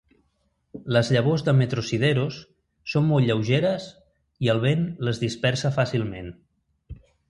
[0.95, 2.41] Les llavors de "metrosideros"
[2.95, 3.89] són molt lleugeres
[4.49, 6.39] i el vent les dispersa fàcilment.